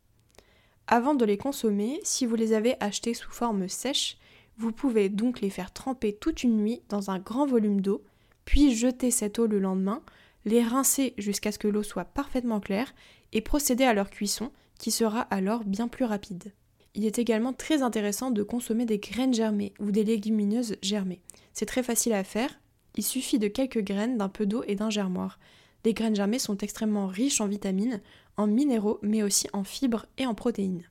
Avant 0.87 1.15
de 1.15 1.25
les 1.25 1.39
consommer, 1.39 2.01
si 2.05 2.27
vous 2.27 2.37
les 2.37 2.53
avez 2.53 2.77
achetés 2.81 3.15
sous 3.15 3.31
forme 3.31 3.69
sèche, 3.69 4.19
vous 4.59 4.73
pouvez 4.73 5.09
donc 5.09 5.41
les 5.41 5.51
faire 5.51 5.73
tremper 5.73 6.15
toute 6.15 6.43
une 6.43 6.57
nuit 6.57 6.83
dans 6.89 7.11
un 7.11 7.19
grand 7.19 7.47
volume 7.47 7.81
d'eau 7.81 8.03
puis 8.47 8.75
jeter 8.75 9.11
cette 9.11 9.39
eau 9.39 9.47
le 9.47 9.59
lendemain, 9.59 10.01
les 10.47 10.63
rincer 10.63 11.13
jusqu'à 11.19 11.53
ce 11.53 11.59
que 11.59 11.69
l'eau 11.69 11.83
soit 11.83 12.05
parfaitement 12.07 12.61
claire 12.61 12.95
et 13.33 13.43
procéder 13.43 13.85
à 13.85 13.93
leur 13.93 14.09
cuisson 14.09 14.51
qui 14.79 14.91
sera 14.91 15.21
alors 15.23 15.65
bien 15.65 15.89
plus 15.89 16.05
rapide. 16.05 16.53
Il 16.95 17.05
est 17.05 17.19
également 17.19 17.53
très 17.53 17.83
intéressant 17.83 18.31
de 18.31 18.43
consommer 18.43 18.87
des 18.87 18.99
graines 18.99 19.35
germées 19.35 19.75
ou 19.81 19.91
des 19.91 20.05
légumineuses 20.05 20.77
germées. 20.81 21.21
C'est 21.53 21.67
très 21.67 21.83
facile 21.83 22.15
à 22.15 22.25
faire, 22.25 22.59
il 22.95 23.03
suffit 23.05 23.39
de 23.39 23.49
quelques 23.49 23.83
graines, 23.83 24.17
d'un 24.17 24.31
peu 24.31 24.47
d'eau 24.47 24.63
et 24.67 24.77
d'un 24.77 24.89
germoir. 24.89 25.39
Les 25.87 25.95
graines 25.95 26.17
germées 26.17 26.41
sont 26.41 26.59
extrêmement 26.59 27.07
riches 27.07 27.41
en 27.41 27.47
vitamines, 27.47 28.01
en 28.37 28.49
minéraux, 28.49 28.99
mais 29.03 29.23
aussi 29.23 29.47
en 29.53 29.63
fibres 29.63 30.07
et 30.19 30.27
en 30.27 30.35
protéines. 30.35 30.83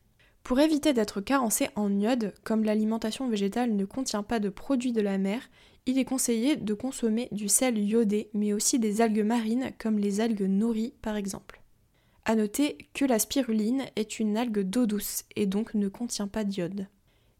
Pour 0.42 0.62
éviter 0.62 0.94
d'être 0.94 1.20
carencé 1.20 1.68
en 1.76 2.00
iode, 2.00 2.34
comme 2.46 2.64
l'alimentation 2.64 3.28
végétale 3.28 3.76
ne 3.76 3.84
contient 3.84 4.24
pas 4.24 4.40
de 4.40 4.48
produits 4.48 4.94
de 4.94 5.02
la 5.02 5.18
mer, 5.18 5.42
il 5.86 6.00
est 6.00 6.06
conseillé 6.06 6.56
de 6.56 6.74
consommer 6.74 7.28
du 7.34 7.50
sel 7.50 7.78
iodé, 7.78 8.30
mais 8.34 8.54
aussi 8.54 8.80
des 8.80 9.02
algues 9.02 9.26
marines 9.26 9.74
comme 9.80 10.00
les 10.00 10.22
algues 10.22 10.48
nori 10.48 10.94
par 11.02 11.18
exemple. 11.18 11.62
A 12.24 12.36
noter 12.36 12.78
que 12.94 13.04
la 13.04 13.20
spiruline 13.20 13.84
est 13.98 14.20
une 14.20 14.38
algue 14.38 14.62
d'eau 14.62 14.86
douce 14.86 15.26
et 15.36 15.46
donc 15.46 15.74
ne 15.74 15.90
contient 15.90 16.30
pas 16.30 16.46
d'iode. 16.46 16.88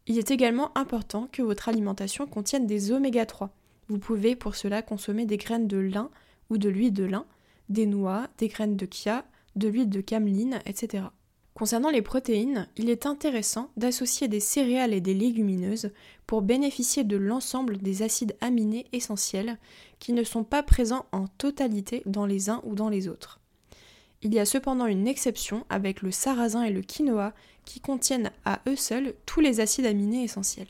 Il 0.06 0.18
est 0.18 0.30
également 0.30 0.76
important 0.76 1.26
que 1.32 1.40
votre 1.40 1.70
alimentation 1.70 2.26
contienne 2.26 2.66
des 2.66 2.92
oméga 2.92 3.24
3. 3.24 3.48
Vous 3.88 3.98
pouvez 3.98 4.36
pour 4.36 4.56
cela 4.56 4.82
consommer 4.82 5.24
des 5.24 5.38
graines 5.38 5.68
de 5.68 5.78
lin 5.78 6.10
ou 6.50 6.58
de 6.58 6.68
l'huile 6.68 6.92
de 6.92 7.04
lin, 7.04 7.24
des 7.68 7.86
noix, 7.86 8.28
des 8.38 8.48
graines 8.48 8.76
de 8.76 8.88
chia, 8.90 9.24
de 9.56 9.68
l'huile 9.68 9.90
de 9.90 10.00
cameline, 10.00 10.60
etc. 10.66 11.04
Concernant 11.54 11.88
les 11.88 12.02
protéines, 12.02 12.68
il 12.76 12.90
est 12.90 13.06
intéressant 13.06 13.70
d'associer 13.78 14.28
des 14.28 14.40
céréales 14.40 14.92
et 14.92 15.00
des 15.00 15.14
légumineuses 15.14 15.90
pour 16.26 16.42
bénéficier 16.42 17.02
de 17.02 17.16
l'ensemble 17.16 17.78
des 17.78 18.02
acides 18.02 18.36
aminés 18.42 18.84
essentiels 18.92 19.56
qui 19.98 20.12
ne 20.12 20.22
sont 20.22 20.44
pas 20.44 20.62
présents 20.62 21.06
en 21.12 21.26
totalité 21.26 22.02
dans 22.04 22.26
les 22.26 22.50
uns 22.50 22.60
ou 22.64 22.74
dans 22.74 22.90
les 22.90 23.08
autres. 23.08 23.40
Il 24.20 24.34
y 24.34 24.38
a 24.38 24.44
cependant 24.44 24.84
une 24.84 25.08
exception 25.08 25.64
avec 25.70 26.02
le 26.02 26.10
sarrasin 26.10 26.62
et 26.62 26.72
le 26.72 26.82
quinoa 26.82 27.32
qui 27.64 27.80
contiennent 27.80 28.32
à 28.44 28.60
eux 28.68 28.76
seuls 28.76 29.14
tous 29.24 29.40
les 29.40 29.60
acides 29.60 29.86
aminés 29.86 30.24
essentiels. 30.24 30.68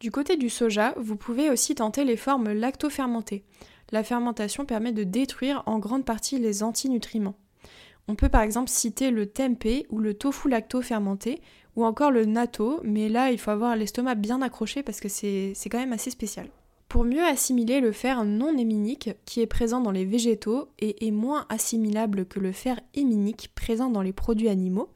Du 0.00 0.10
côté 0.10 0.36
du 0.36 0.50
soja, 0.50 0.92
vous 0.98 1.16
pouvez 1.16 1.50
aussi 1.50 1.76
tenter 1.76 2.04
les 2.04 2.16
formes 2.16 2.52
lacto-fermentées. 2.52 3.44
La 3.92 4.02
fermentation 4.02 4.64
permet 4.64 4.92
de 4.92 5.04
détruire 5.04 5.62
en 5.66 5.78
grande 5.78 6.04
partie 6.04 6.38
les 6.38 6.62
antinutriments. 6.62 7.36
On 8.08 8.14
peut 8.14 8.28
par 8.28 8.42
exemple 8.42 8.70
citer 8.70 9.10
le 9.10 9.26
tempeh 9.26 9.86
ou 9.90 9.98
le 9.98 10.14
tofu 10.14 10.48
lacto 10.48 10.80
fermenté 10.80 11.40
ou 11.74 11.84
encore 11.84 12.10
le 12.10 12.24
natto, 12.24 12.80
mais 12.84 13.08
là 13.08 13.30
il 13.30 13.38
faut 13.38 13.50
avoir 13.50 13.76
l'estomac 13.76 14.14
bien 14.14 14.42
accroché 14.42 14.82
parce 14.82 15.00
que 15.00 15.08
c'est 15.08 15.54
quand 15.70 15.78
même 15.78 15.92
assez 15.92 16.10
spécial. 16.10 16.48
Pour 16.88 17.04
mieux 17.04 17.24
assimiler 17.24 17.80
le 17.80 17.90
fer 17.90 18.24
non 18.24 18.56
héminique 18.56 19.10
qui 19.24 19.40
est 19.40 19.46
présent 19.46 19.80
dans 19.80 19.90
les 19.90 20.04
végétaux 20.04 20.68
et 20.78 21.06
est 21.06 21.10
moins 21.10 21.46
assimilable 21.48 22.26
que 22.26 22.38
le 22.38 22.52
fer 22.52 22.80
héminique 22.94 23.50
présent 23.54 23.90
dans 23.90 24.02
les 24.02 24.12
produits 24.12 24.48
animaux, 24.48 24.88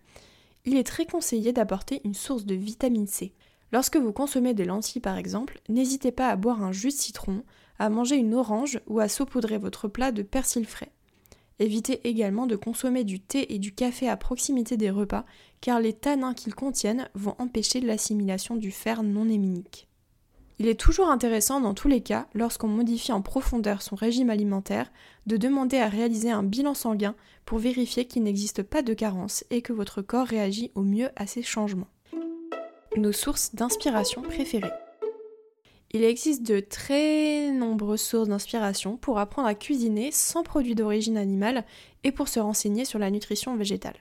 il 0.65 0.77
est 0.77 0.85
très 0.85 1.05
conseillé 1.05 1.53
d'apporter 1.53 2.01
une 2.05 2.15
source 2.15 2.47
de 2.47 2.55
vitamine 2.55 3.09
C. 3.09 3.35
Lorsque 3.73 3.97
vous 3.97 4.13
consommez 4.13 4.55
des 4.55 4.65
lentilles 4.65 5.01
par 5.01 5.17
exemple, 5.17 5.61
n'hésitez 5.69 6.13
pas 6.13 6.29
à 6.29 6.37
boire 6.37 6.63
un 6.63 6.73
jus 6.73 6.89
de 6.89 6.93
citron, 6.93 7.43
à 7.81 7.89
manger 7.89 8.17
une 8.17 8.35
orange 8.35 8.79
ou 8.87 9.01
à 9.01 9.09
saupoudrer 9.09 9.57
votre 9.57 9.89
plat 9.89 10.13
de 10.13 10.23
persil 10.23 10.67
frais. 10.67 10.93
Évitez 11.59 12.07
également 12.09 12.47
de 12.47 12.55
consommer 12.55 13.05
du 13.05 13.21
thé 13.21 13.55
et 13.55 13.59
du 13.59 13.75
café 13.75 14.07
à 14.09 14.19
proximité 14.19 14.77
des 14.77 14.91
repas, 14.91 15.25
car 15.63 15.81
les 15.81 15.95
tanins 15.95 16.35
qu'ils 16.35 16.55
contiennent 16.55 17.09
vont 17.15 17.35
empêcher 17.39 17.81
l'assimilation 17.81 18.57
du 18.57 18.71
fer 18.71 19.03
non 19.03 19.29
héminique. 19.29 19.89
Il 20.59 20.69
est 20.69 20.79
toujours 20.79 21.09
intéressant 21.09 21.59
dans 21.59 21.73
tous 21.73 21.89
les 21.89 22.03
cas, 22.03 22.27
lorsqu'on 22.35 22.69
modifie 22.69 23.13
en 23.13 23.23
profondeur 23.23 23.81
son 23.81 23.97
régime 23.97 24.29
alimentaire, 24.29 24.93
de 25.27 25.39
demander 25.39 25.79
à 25.79 25.89
réaliser 25.89 26.31
un 26.31 26.43
bilan 26.43 26.75
sanguin 26.75 27.15
pour 27.47 27.59
vérifier 27.59 28.05
qu'il 28.05 28.25
n'existe 28.25 28.63
pas 28.63 28.83
de 28.83 28.93
carence 28.93 29.43
et 29.49 29.63
que 29.63 29.73
votre 29.73 30.03
corps 30.03 30.27
réagit 30.27 30.71
au 30.75 30.83
mieux 30.83 31.09
à 31.17 31.27
ces 31.27 31.43
changements. 31.43 31.89
Nos 32.99 33.13
sources 33.13 33.55
d'inspiration 33.55 34.21
préférées. 34.21 34.71
Il 35.93 36.05
existe 36.05 36.45
de 36.45 36.61
très 36.61 37.51
nombreuses 37.51 38.01
sources 38.01 38.29
d'inspiration 38.29 38.97
pour 38.97 39.19
apprendre 39.19 39.49
à 39.49 39.57
cuisiner 39.57 40.13
sans 40.13 40.45
produits 40.45 40.77
d'origine 40.77 41.17
animale 41.17 41.65
et 42.05 42.13
pour 42.13 42.29
se 42.29 42.39
renseigner 42.39 42.85
sur 42.85 43.01
la 43.01 43.11
nutrition 43.11 43.57
végétale. 43.57 43.97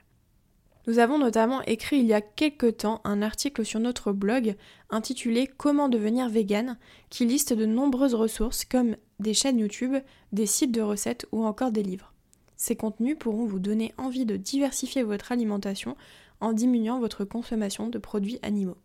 Nous 0.86 1.00
avons 1.00 1.17
notamment 1.17 1.62
écrit 1.63 1.98
il 1.98 2.05
y 2.05 2.13
a 2.13 2.22
quelque 2.22 2.67
temps 2.67 3.01
un 3.03 3.22
article 3.22 3.65
sur 3.65 3.79
notre 3.79 4.12
blog 4.12 4.55
intitulé 4.89 5.48
Comment 5.48 5.89
devenir 5.89 6.29
vegan 6.29 6.77
qui 7.10 7.25
liste 7.25 7.53
de 7.53 7.65
nombreuses 7.65 8.15
ressources 8.15 8.65
comme 8.65 8.96
des 9.19 9.34
chaînes 9.34 9.60
YouTube, 9.60 9.96
des 10.31 10.46
sites 10.46 10.72
de 10.72 10.81
recettes 10.81 11.25
ou 11.31 11.43
encore 11.43 11.72
des 11.72 11.84
livres. 11.84 12.13
Ces 12.55 12.75
contenus 12.75 13.17
pourront 13.19 13.46
vous 13.46 13.60
donner 13.60 13.93
envie 13.98 14.25
de 14.25 14.38
diversifier 14.38 15.01
votre 15.01 15.31
alimentation 15.31 15.96
en 16.39 16.53
diminuant 16.53 17.00
votre 17.00 17.25
consommation 17.25 17.88
de 17.88 17.98
produits 17.98 18.39
animaux. 18.41 18.77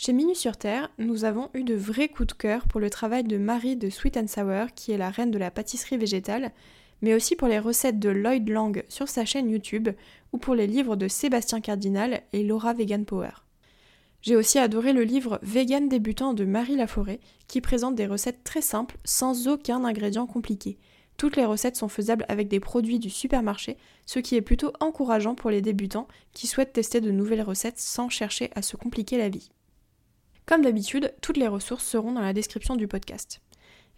Chez 0.00 0.12
Minu 0.12 0.36
sur 0.36 0.56
Terre, 0.56 0.92
nous 0.98 1.24
avons 1.24 1.50
eu 1.54 1.64
de 1.64 1.74
vrais 1.74 2.06
coups 2.06 2.28
de 2.28 2.32
cœur 2.32 2.68
pour 2.68 2.78
le 2.78 2.88
travail 2.88 3.24
de 3.24 3.36
Marie 3.36 3.74
de 3.74 3.90
Sweet 3.90 4.28
Sour, 4.28 4.72
qui 4.76 4.92
est 4.92 4.96
la 4.96 5.10
reine 5.10 5.32
de 5.32 5.38
la 5.38 5.50
pâtisserie 5.50 5.96
végétale, 5.96 6.52
mais 7.02 7.14
aussi 7.14 7.34
pour 7.34 7.48
les 7.48 7.58
recettes 7.58 7.98
de 7.98 8.08
Lloyd 8.08 8.48
Lang 8.48 8.84
sur 8.88 9.08
sa 9.08 9.24
chaîne 9.24 9.50
YouTube 9.50 9.88
ou 10.32 10.38
pour 10.38 10.54
les 10.54 10.68
livres 10.68 10.94
de 10.94 11.08
Sébastien 11.08 11.60
Cardinal 11.60 12.22
et 12.32 12.44
Laura 12.44 12.74
Vegan 12.74 13.04
Power. 13.04 13.32
J'ai 14.22 14.36
aussi 14.36 14.60
adoré 14.60 14.92
le 14.92 15.02
livre 15.02 15.40
Vegan 15.42 15.88
débutant 15.88 16.32
de 16.32 16.44
Marie 16.44 16.76
Laforêt, 16.76 17.18
qui 17.48 17.60
présente 17.60 17.96
des 17.96 18.06
recettes 18.06 18.44
très 18.44 18.62
simples, 18.62 18.98
sans 19.02 19.48
aucun 19.48 19.84
ingrédient 19.84 20.28
compliqué. 20.28 20.78
Toutes 21.16 21.34
les 21.34 21.44
recettes 21.44 21.76
sont 21.76 21.88
faisables 21.88 22.24
avec 22.28 22.46
des 22.46 22.60
produits 22.60 23.00
du 23.00 23.10
supermarché, 23.10 23.76
ce 24.06 24.20
qui 24.20 24.36
est 24.36 24.42
plutôt 24.42 24.72
encourageant 24.78 25.34
pour 25.34 25.50
les 25.50 25.60
débutants 25.60 26.06
qui 26.34 26.46
souhaitent 26.46 26.72
tester 26.72 27.00
de 27.00 27.10
nouvelles 27.10 27.42
recettes 27.42 27.80
sans 27.80 28.08
chercher 28.08 28.50
à 28.54 28.62
se 28.62 28.76
compliquer 28.76 29.18
la 29.18 29.28
vie. 29.28 29.50
Comme 30.48 30.62
d'habitude, 30.62 31.12
toutes 31.20 31.36
les 31.36 31.46
ressources 31.46 31.84
seront 31.84 32.12
dans 32.12 32.22
la 32.22 32.32
description 32.32 32.74
du 32.74 32.88
podcast. 32.88 33.42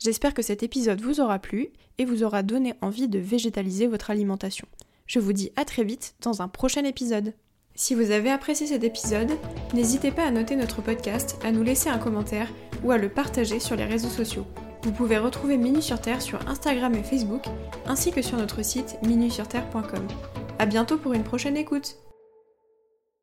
J'espère 0.00 0.34
que 0.34 0.42
cet 0.42 0.64
épisode 0.64 1.00
vous 1.00 1.20
aura 1.20 1.38
plu 1.38 1.68
et 1.98 2.04
vous 2.04 2.24
aura 2.24 2.42
donné 2.42 2.74
envie 2.80 3.06
de 3.06 3.20
végétaliser 3.20 3.86
votre 3.86 4.10
alimentation. 4.10 4.66
Je 5.06 5.20
vous 5.20 5.32
dis 5.32 5.52
à 5.54 5.64
très 5.64 5.84
vite 5.84 6.16
dans 6.22 6.42
un 6.42 6.48
prochain 6.48 6.82
épisode. 6.82 7.34
Si 7.76 7.94
vous 7.94 8.10
avez 8.10 8.32
apprécié 8.32 8.66
cet 8.66 8.82
épisode, 8.82 9.30
n'hésitez 9.74 10.10
pas 10.10 10.24
à 10.24 10.32
noter 10.32 10.56
notre 10.56 10.82
podcast, 10.82 11.38
à 11.44 11.52
nous 11.52 11.62
laisser 11.62 11.88
un 11.88 11.98
commentaire 11.98 12.48
ou 12.82 12.90
à 12.90 12.98
le 12.98 13.08
partager 13.08 13.60
sur 13.60 13.76
les 13.76 13.84
réseaux 13.84 14.08
sociaux. 14.08 14.46
Vous 14.82 14.90
pouvez 14.90 15.18
retrouver 15.18 15.56
Minu 15.56 15.80
sur 15.80 16.00
Terre 16.00 16.20
sur 16.20 16.48
Instagram 16.48 16.96
et 16.96 17.04
Facebook, 17.04 17.44
ainsi 17.86 18.10
que 18.10 18.22
sur 18.22 18.38
notre 18.38 18.64
site 18.64 18.96
minusurterre.com. 19.06 20.08
A 20.58 20.66
bientôt 20.66 20.98
pour 20.98 21.12
une 21.12 21.22
prochaine 21.22 21.56
écoute 21.56 21.96